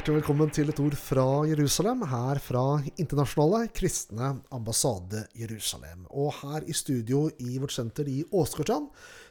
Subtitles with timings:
[0.00, 2.60] hjertelig velkommen til et ord fra Jerusalem, her fra
[3.02, 6.06] Internasjonale kristne ambassade Jerusalem.
[6.08, 8.86] Og her i studio i vårt senter i Åsgårdstrand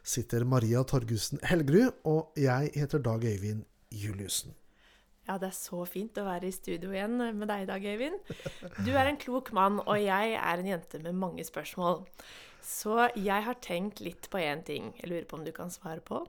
[0.06, 4.54] sitter Maria Torgussen Helgerud, og jeg heter Dag Øyvind Juliussen.
[5.26, 8.22] Ja, det er så fint å være i studio igjen med deg i dag, Øyvind.
[8.86, 12.04] Du er en klok mann, og jeg er en jente med mange spørsmål.
[12.62, 16.06] Så jeg har tenkt litt på én ting jeg lurer på om du kan svare
[16.06, 16.28] på.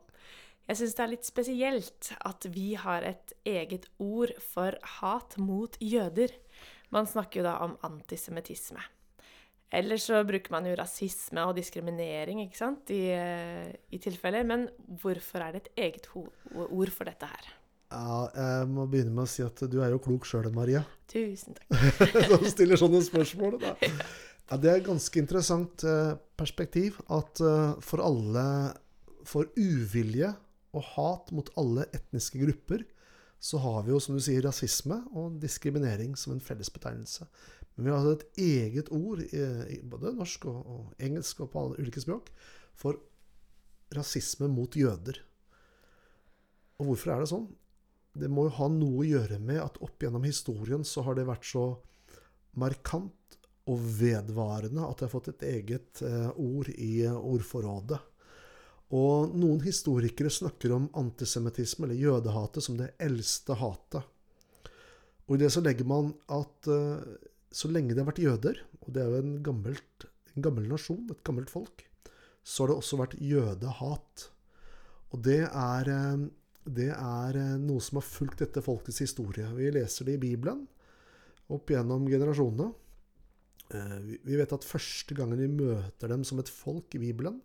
[0.68, 5.76] Jeg syns det er litt spesielt at vi har et eget ord for hat mot
[5.82, 6.34] jøder.
[6.94, 8.82] Man snakker jo da om antisemittisme.
[9.70, 14.46] Ellers så bruker man jo rasisme og diskriminering ikke sant, i, i tilfeller.
[14.46, 14.66] Men
[15.02, 17.50] hvorfor er det et eget ord for dette her?
[17.90, 20.84] Ja, jeg må begynne med å si at du er jo klok sjøl, Maria.
[21.10, 21.70] Tusen takk.
[22.30, 23.58] Som stiller sånne spørsmål.
[23.62, 23.74] Da.
[24.50, 28.44] Ja, det er et ganske interessant eh, perspektiv at eh, for alle
[29.28, 30.30] For uvilje
[30.76, 32.84] og hat mot alle etniske grupper,
[33.40, 37.24] så har vi jo, som du sier, rasisme og diskriminering som en fellesbetegnelse.
[37.74, 41.62] Men vi har altså et eget ord, i både norsk og, og, engelsk og på
[41.62, 42.28] alle ulike språk,
[42.76, 43.00] for
[43.96, 45.22] rasisme mot jøder.
[46.80, 47.48] Og hvorfor er det sånn?
[48.20, 51.28] Det må jo ha noe å gjøre med at opp gjennom historien så har det
[51.28, 51.64] vært så
[52.60, 53.38] markant
[53.70, 58.00] og vedvarende at det har fått et eget eh, ord i ordforrådet.
[58.96, 64.02] Og noen historikere snakker om antisemittisme, eller jødehatet, som det eldste hatet.
[65.28, 66.98] Og i det så legger man at uh,
[67.54, 71.06] så lenge det har vært jøder, og det er jo en, gammelt, en gammel nasjon,
[71.12, 71.84] et gammelt folk,
[72.42, 74.26] så har det også vært jødehat.
[75.14, 76.26] Og det er, uh,
[76.66, 79.46] det er uh, noe som har fulgt dette folkets historie.
[79.54, 80.66] Vi leser det i Bibelen
[81.50, 82.68] opp gjennom generasjonene.
[83.70, 87.36] Vi vet at første gangen vi møter dem som et folk i Bibelen,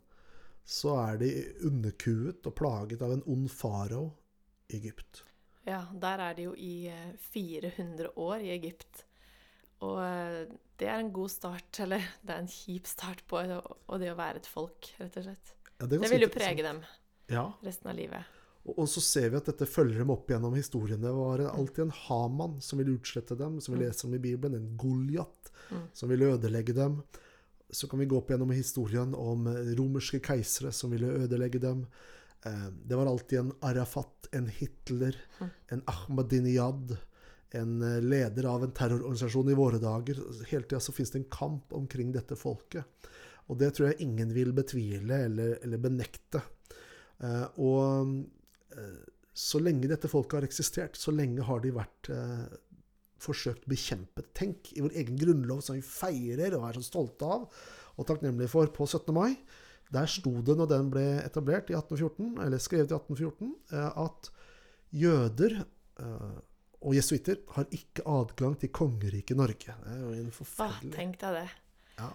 [0.66, 1.32] så er de
[1.68, 4.10] underkuet og plaget av en ond farao
[4.74, 5.22] i Egypt.
[5.66, 6.90] Ja, der er de jo i
[7.34, 9.06] 400 eh, år i Egypt.
[9.86, 10.46] Og eh,
[10.80, 14.18] det er en god start, eller det er en kjip start på og det å
[14.18, 15.54] være et folk, rett og slett.
[15.76, 16.82] Ja, det, det, vil jo prege dem
[17.30, 17.50] ja.
[17.66, 18.34] resten av livet.
[18.66, 21.02] Og, og, så ser vi at dette følger dem opp gjennom historien.
[21.04, 23.86] Det var alltid en Haman som ville utslette dem, som vi mm.
[23.86, 24.64] leser om i Bibelen.
[24.64, 25.84] En Goliat mm.
[25.94, 27.02] som ville ødelegge dem
[27.70, 31.86] så kan vi gå opp gjennom historien om romerske keisere som ville ødelegge dem.
[32.46, 35.46] Eh, det var alltid en Arafat, en Hitler, hm.
[35.68, 36.98] en Ahmadinejad,
[37.50, 40.22] en eh, leder av en terrororganisasjon i våre dager.
[40.52, 43.10] Hele tida så fins det en kamp omkring dette folket.
[43.50, 46.42] Og det tror jeg ingen vil betvile eller, eller benekte.
[47.18, 48.14] Eh, og
[49.36, 52.10] så lenge dette folket har eksistert, så lenge har de vært
[53.22, 54.32] forsøkt bekjempet.
[54.38, 57.48] Tenk, i vår egen grunnlov, som vi feirer og er så stolte av
[57.96, 59.14] og takknemlige for på 17.
[59.16, 59.38] mai,
[59.94, 64.32] der sto det når den ble etablert i 1814, eller skrevet i 1814, eh, at
[64.96, 66.36] jøder eh,
[66.86, 69.74] og jesuitter har ikke adgang til kongeriket Norge.
[69.86, 71.48] Det er jo en forferdelig ah, Tenk deg det.
[71.98, 72.10] Ja.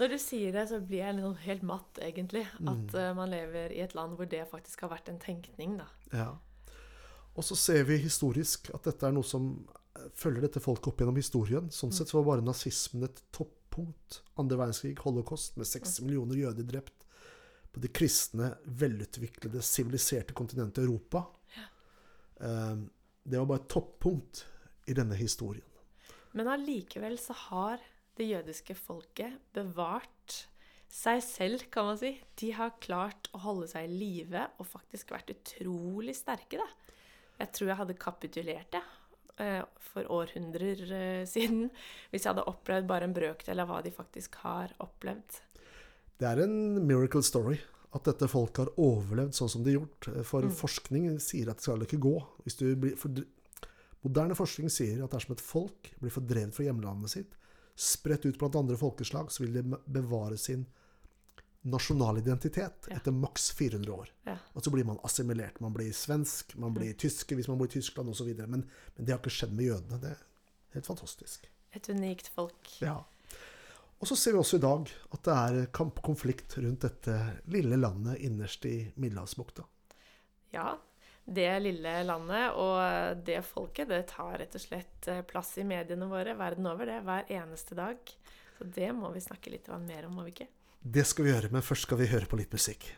[0.00, 2.42] Når du sier det, så blir jeg noe helt matt, egentlig.
[2.58, 3.16] At mm.
[3.16, 5.86] man lever i et land hvor det faktisk har vært en tenkning, da.
[6.12, 6.30] Ja.
[7.32, 9.54] Og så ser vi historisk at dette er noe som
[10.16, 11.68] følger dette folket opp gjennom historien.
[11.72, 14.22] Sånn sett så var bare nazismen et toppunkt.
[14.40, 17.06] Andre verdenskrig, holocaust, med seks millioner jøder drept
[17.72, 21.26] på det kristne, velutviklede, siviliserte kontinentet Europa.
[22.42, 22.88] Ehm,
[23.22, 24.44] det var bare et toppunkt
[24.90, 25.68] i denne historien.
[26.32, 27.82] Men allikevel så har
[28.16, 30.38] det jødiske folket bevart
[30.92, 32.14] seg selv, kan man si.
[32.40, 36.96] De har klart å holde seg i live og faktisk vært utrolig sterke, da.
[37.40, 38.82] Jeg tror jeg hadde kapitulert, jeg.
[38.82, 39.01] Ja
[39.92, 41.68] for århundrer eh, siden,
[42.10, 45.40] hvis jeg hadde opplevd bare en brøkdel av hva de faktisk har opplevd.
[46.20, 47.58] Det er en miracle story
[47.92, 50.10] at dette folket har overlevd sånn som de har gjort.
[50.12, 50.56] Eh, for mm.
[50.56, 52.16] forskning sier at det skal ikke gå.
[52.80, 53.24] Blir,
[54.02, 57.36] moderne forskning sier at dersom et folk blir fordrevet fra hjemlandet sitt,
[57.78, 60.66] spredt ut blant andre folkeslag, så vil de bevare sin
[61.62, 62.96] nasjonal identitet ja.
[62.96, 64.10] etter maks 400 år.
[64.24, 64.36] Ja.
[64.52, 65.60] Og så blir man assimilert.
[65.60, 66.98] Man blir svensk, man blir mm.
[66.98, 68.32] tysker hvis man bor i Tyskland osv.
[68.42, 68.66] Men,
[68.96, 70.00] men det har ikke skjedd med jødene.
[70.02, 70.22] Det er
[70.76, 71.46] helt fantastisk.
[71.72, 72.76] Et unikt folk.
[72.82, 72.98] Ja.
[74.02, 77.18] Og så ser vi også i dag at det er kamp og konflikt rundt dette
[77.54, 79.62] lille landet innerst i Middelhavsbukta.
[80.52, 80.72] Ja,
[81.24, 86.10] det lille landet og det folket, det tar rett og slett eh, plass i mediene
[86.10, 88.02] våre verden over det hver eneste dag.
[88.58, 90.50] Så det må vi snakke litt mer om, må vi ikke?
[90.82, 92.88] Det skal vi gjøre, men først skal vi høre på litt musikk.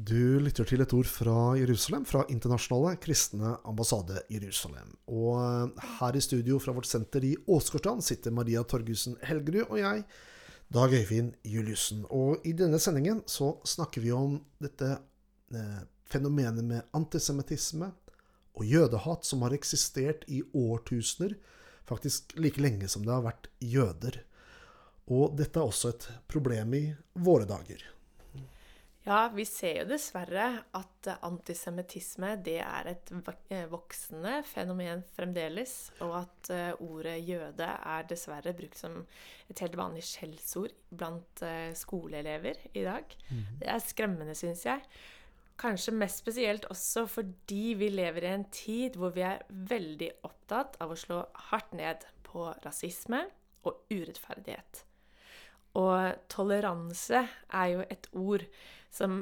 [0.00, 4.94] Du lytter til et ord fra Jerusalem, fra Internasjonale kristne ambassade Jerusalem.
[5.12, 9.80] Og eh, her i studio fra vårt senter i Åsgårdstrand sitter Maria Torgussen Helgerud og
[9.82, 10.06] jeg,
[10.72, 12.06] Dag Øyvind Juliussen.
[12.08, 17.90] Og i denne sendingen så snakker vi om dette eh, fenomenet med antisemittisme
[18.56, 21.36] og jødehat som har eksistert i årtusener,
[21.90, 24.22] faktisk like lenge som det har vært jøder.
[25.10, 26.86] Og dette er også et problem i
[27.18, 27.90] våre dager.
[29.06, 33.12] Ja, vi ser jo dessverre at antisemittisme det er et
[33.48, 35.72] eh, voksende fenomen fremdeles.
[36.04, 38.98] Og at eh, ordet jøde er dessverre brukt som
[39.48, 43.16] et helt vanlig skjellsord blant eh, skoleelever i dag.
[43.30, 43.46] Mm.
[43.62, 44.84] Det er skremmende, syns jeg.
[45.60, 50.76] Kanskje mest spesielt også fordi vi lever i en tid hvor vi er veldig opptatt
[50.80, 53.24] av å slå hardt ned på rasisme
[53.64, 54.84] og urettferdighet.
[55.78, 57.20] Og toleranse
[57.54, 58.46] er jo et ord
[58.90, 59.20] som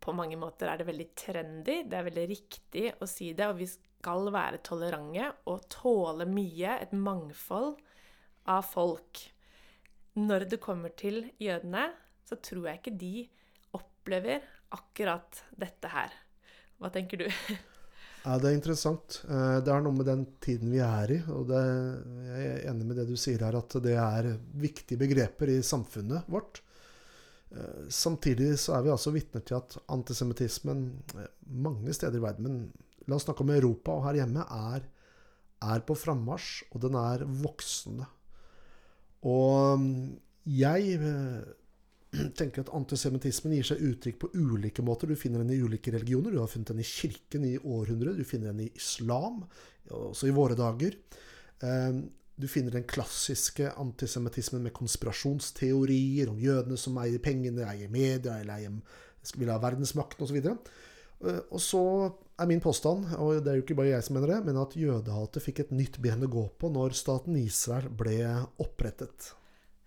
[0.00, 1.80] på mange måter er det veldig trendy.
[1.84, 3.48] Det er veldig riktig å si det.
[3.50, 7.74] Og vi skal være tolerante og tåle mye, et mangfold
[8.52, 9.24] av folk.
[10.16, 11.90] Når det kommer til jødene,
[12.24, 13.14] så tror jeg ikke de
[13.76, 14.46] opplever
[14.76, 16.14] akkurat dette her.
[16.80, 17.28] Hva tenker du?
[18.26, 19.20] Ja, Det er interessant.
[19.30, 21.18] Eh, det er noe med den tiden vi er i.
[21.30, 21.60] Og det,
[22.26, 26.26] jeg er enig med det du sier her, at det er viktige begreper i samfunnet
[26.32, 26.58] vårt.
[27.54, 30.82] Eh, samtidig så er vi altså vitner til at antisemittismen
[31.14, 34.42] eh, mange steder i verden, men la oss snakke om Europa og her hjemme,
[34.74, 34.88] er,
[35.62, 38.08] er på frammarsj, og den er voksende.
[39.22, 40.16] Og mm,
[40.50, 40.98] jeg
[42.38, 45.10] tenker at antisemittismen gir seg uttrykk på ulike måter.
[45.10, 46.34] Du finner den i ulike religioner.
[46.34, 48.16] Du har funnet den i kirken i århundrer.
[48.16, 49.42] Du finner den i islam,
[49.90, 50.98] også i våre dager.
[51.66, 52.04] Ehm,
[52.36, 58.58] du finner den klassiske antisemittismen med konspirasjonsteorier om jødene som eier pengene, eier media, eller
[58.58, 59.00] eier,
[59.40, 60.36] vil ha verdensmakten osv.
[60.44, 61.82] Eh, og så
[62.36, 64.76] er min påstand, og det er jo ikke bare jeg som mener det, men at
[64.76, 68.18] jødehatet fikk et nytt ben å gå på når staten Israel ble
[68.60, 69.32] opprettet.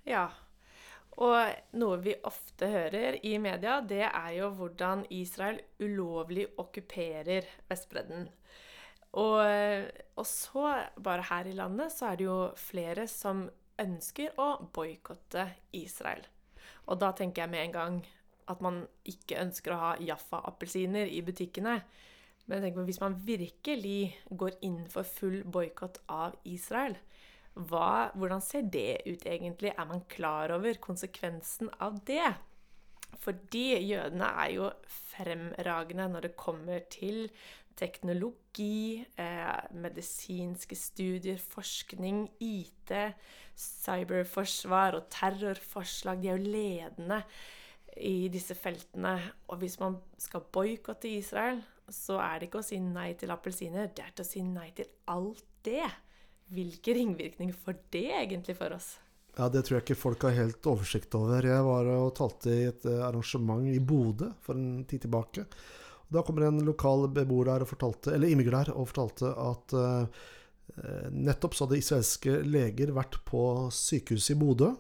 [0.10, 0.32] Ja,
[1.20, 8.30] og noe vi ofte hører i media, det er jo hvordan Israel ulovlig okkuperer Vestbredden.
[9.20, 9.42] Og,
[10.16, 10.66] og, så,
[11.02, 13.48] bare her i landet, så er det jo flere som
[13.82, 16.24] ønsker å boikotte Israel.
[16.88, 18.00] Og da tenker jeg med en gang
[18.50, 21.82] at man ikke ønsker å ha Jaffa-appelsiner i butikkene.
[22.50, 26.96] Men tenk på, hvis man virkelig går inn for full boikott av Israel,
[27.68, 29.74] hva, hvordan ser det ut egentlig?
[29.76, 32.28] Er man klar over konsekvensen av det?
[33.20, 34.70] Fordi jødene er jo
[35.12, 37.28] fremragende når det kommer til
[37.80, 42.92] teknologi, eh, medisinske studier, forskning, IT,
[43.56, 46.22] cyberforsvar og terrorforslag.
[46.22, 47.22] De er jo ledende
[47.98, 49.18] i disse feltene.
[49.48, 53.90] Og hvis man skal boikotte Israel, så er det ikke å si nei til appelsiner,
[53.96, 55.88] det er til å si nei til alt det.
[56.50, 58.96] Hvilke ringvirkninger får det egentlig for oss?
[59.38, 61.46] Ja, Det tror jeg ikke folk har helt oversikt over.
[61.46, 65.46] Jeg var og talte i et eh, arrangement i Bodø for en tid tilbake.
[66.10, 70.24] Da kommer en lokal beboer der og fortalte, eller innbygger der og fortalte at uh,
[71.14, 74.72] nettopp så hadde israelske leger vært på sykehuset i Bodø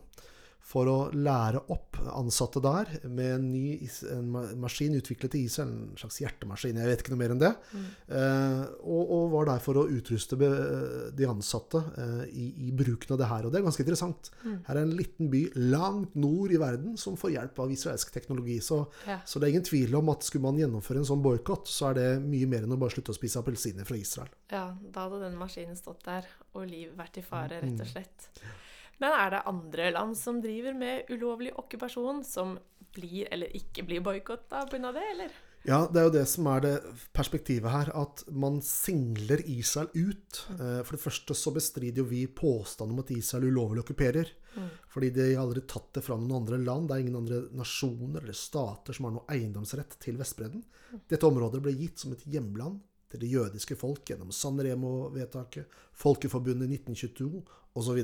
[0.69, 4.27] for å lære opp ansatte der med en ny en
[4.61, 7.51] maskin utviklet i Israel, en slags hjertemaskin, jeg vet ikke noe mer enn det.
[7.73, 7.87] Mm.
[8.19, 13.21] Eh, og, og, var der for å utruste de ansatte eh, i, i, bruken av
[13.21, 13.47] det her.
[13.47, 14.31] Og det er ganske interessant.
[14.43, 14.59] Mm.
[14.67, 18.59] Her er en liten by langt nord i verden som får hjelp av israelsk teknologi.
[18.65, 19.19] Så, ja.
[19.25, 21.99] så det er ingen tvil om at skulle man gjennomføre en sånn boikott, så er
[21.99, 24.31] det mye mer enn å bare slutte å spise appelsiner fra Israel.
[24.53, 27.93] Ja, da hadde den maskinen stått der, og liv vært i fare, rett og mm.
[27.93, 28.31] slett.
[28.37, 28.57] Mm.
[28.99, 32.57] Men er det andre land som driver med ulovlig okkupasjon, som
[32.95, 34.91] blir eller ikke blir boikotta pga.
[34.95, 35.37] det, eller?
[35.67, 36.73] Ja, det er jo det som er det
[37.15, 40.39] perspektivet her, at man singler Israel ut.
[40.49, 40.59] Mm.
[40.63, 44.31] Eh, for det første så bestrider jo vi påstanden om at Israel ulovlig okkuperer.
[44.55, 44.69] Mm.
[44.93, 46.87] Fordi de har aldri tatt det fra noen andre land.
[46.87, 50.63] Det er ingen andre nasjoner eller stater som har noe eiendomsrett til Vestbredden.
[50.63, 51.03] Mm.
[51.11, 52.79] Dette området ble gitt som et hjemland
[53.09, 57.43] til det jødiske folk gjennom San Remo-vedtaket, Folkeforbundet i 1922
[57.79, 57.99] osv.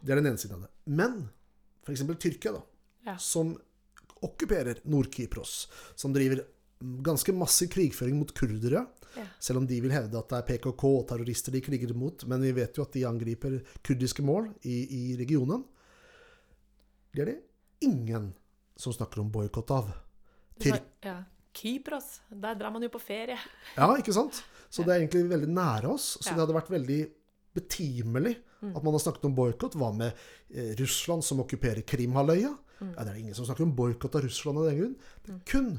[0.00, 0.70] Det er den ene siden av det.
[1.00, 1.18] Men
[1.84, 2.04] f.eks.
[2.20, 2.62] Tyrkia, da,
[3.10, 3.16] ja.
[3.18, 3.54] som
[4.20, 5.68] okkuperer Nord-Kypros,
[5.98, 6.44] som driver
[6.80, 8.86] ganske massiv krigføring mot kurdere.
[9.16, 9.24] Ja.
[9.42, 12.24] Selv om de vil hevde at det er PKK og terrorister de kriger mot.
[12.30, 15.64] Men vi vet jo at de angriper kurdiske mål i, i regionen.
[17.10, 17.40] Det er det
[17.88, 18.30] ingen
[18.78, 19.92] som snakker om boikott av.
[20.60, 21.20] Tyr Ja.
[21.50, 23.34] Kypros, der drar man jo på ferie.
[23.74, 24.36] Ja, ikke sant?
[24.70, 26.12] Så det er egentlig veldig nære oss.
[26.20, 26.98] Så det hadde vært veldig
[27.56, 28.72] betimelig mm.
[28.76, 29.76] at man har snakket om boikott.
[29.78, 30.10] Hva med
[30.54, 32.52] eh, Russland som okkuperer Krimhalvøya?
[32.80, 32.92] Mm.
[32.96, 34.98] Ja, det er ingen som snakker om boikott av Russland av den grunn.
[35.24, 35.46] Det er mm.
[35.52, 35.72] kun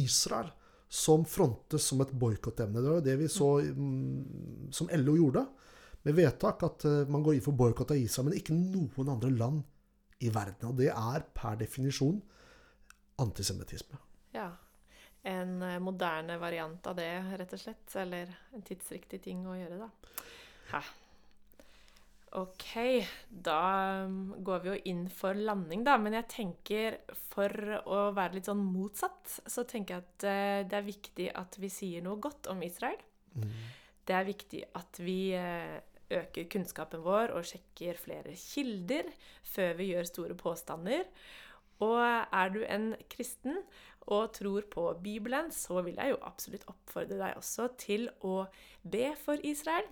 [0.00, 0.52] Israel
[0.90, 2.82] som frontes som et boikottemne.
[2.82, 5.44] Det var det vi så mm, som LO gjorde,
[6.02, 9.30] med vedtak at uh, man går inn for boikott av Israel, men ikke noen andre
[9.30, 9.60] land
[10.24, 10.72] i verden.
[10.72, 12.18] Og det er per definisjon
[13.22, 14.00] antisemittisme.
[14.34, 14.48] Ja.
[15.22, 17.96] En eh, moderne variant av det, rett og slett.
[18.00, 20.24] Eller en tidsriktig ting å gjøre, da.
[20.70, 20.80] Hæ.
[22.38, 22.68] Ok,
[23.26, 25.96] da um, går vi jo inn for landing, da.
[25.98, 26.98] Men jeg tenker
[27.32, 27.50] for
[27.82, 31.70] å være litt sånn motsatt, så tenker jeg at eh, det er viktig at vi
[31.74, 33.00] sier noe godt om Israel.
[34.06, 39.10] Det er viktig at vi eh, øker kunnskapen vår og sjekker flere kilder
[39.46, 41.08] før vi gjør store påstander.
[41.82, 43.58] Og er du en kristen
[44.10, 48.44] og tror på Bibelen, så vil jeg jo absolutt oppfordre deg også til å
[48.82, 49.86] be for Israel.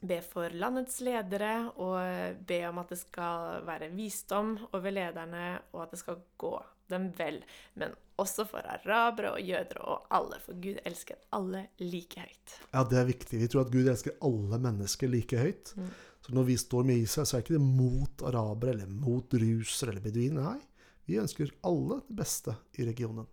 [0.00, 5.82] Be for landets ledere og be om at det skal være visdom over lederne, og
[5.84, 6.54] at det skal gå
[6.90, 7.42] dem vel.
[7.78, 12.54] Men også for arabere og jøder og alle, for Gud elsker alle like høyt.
[12.72, 13.40] Ja, det er viktig.
[13.42, 15.74] Vi tror at Gud elsker alle mennesker like høyt.
[16.20, 19.94] Så når vi står med Israel, så er ikke det mot arabere eller mot rusere
[19.94, 20.54] eller beduiner.
[20.54, 20.60] Nei,
[21.08, 23.28] vi ønsker alle det beste i regionen.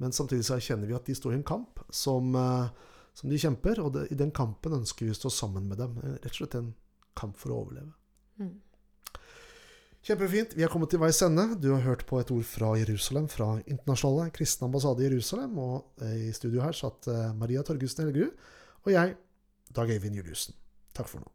[0.00, 2.70] Men samtidig så erkjenner vi at de står i en kamp som, eh,
[3.20, 5.98] som de kjemper, og det, i den kampen ønsker vi å stå sammen med dem.
[6.00, 6.72] Rett og slett en
[7.18, 7.92] kamp for å overleve.
[8.40, 8.54] Mm.
[10.00, 10.54] Kjempefint.
[10.56, 11.44] Vi er kommet til veis ende.
[11.60, 15.58] Du har hørt på et ord fra Jerusalem, fra Internasjonale kristne ambassade i Jerusalem.
[15.60, 18.32] Og i studio her satt eh, Maria Torgussen Helgerud
[18.80, 19.12] og jeg,
[19.76, 20.56] Dag Eivind Juliussen.
[20.96, 21.28] Takk for nå.